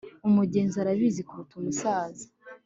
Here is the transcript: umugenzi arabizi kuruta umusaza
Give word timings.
umugenzi 0.27 0.75
arabizi 0.79 1.21
kuruta 1.27 1.53
umusaza 1.59 2.25